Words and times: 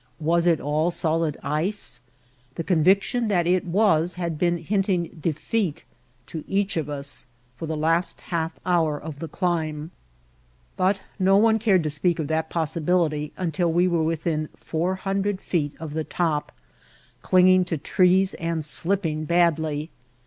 Was 0.19 0.47
it 0.47 0.59
all 0.59 0.89
solid 0.89 1.37
icei^ 1.43 1.99
The 2.55 2.63
conviction 2.63 3.27
that 3.27 3.45
it 3.45 3.65
was 3.67 4.15
had 4.15 4.39
been 4.39 4.57
hinting 4.57 5.15
defeat 5.21 5.83
to 6.25 6.43
each 6.47 6.75
of 6.75 6.89
us 6.89 7.27
for 7.55 7.67
the 7.67 7.77
last 7.77 8.19
half 8.21 8.59
hour 8.65 8.99
of 8.99 9.19
the 9.19 9.27
climb, 9.27 9.91
but 10.75 10.99
no 11.19 11.37
one 11.37 11.59
cared 11.59 11.83
to 11.83 11.91
speak 11.91 12.17
of 12.17 12.29
that 12.29 12.49
possi 12.49 12.83
bility 12.83 13.31
until 13.37 13.71
we 13.71 13.87
were 13.87 14.01
within 14.01 14.49
four 14.57 14.95
hundred 14.95 15.39
feet 15.39 15.73
White 15.73 15.77
Heart 15.81 15.91
of 15.91 15.93
Mojave 15.93 15.93
of 15.93 15.93
the 15.93 16.09
top, 16.09 16.51
clinging 17.21 17.65
to 17.65 17.77
trees 17.77 18.33
and 18.33 18.65
slipping 18.65 19.25
badly. 19.25 19.91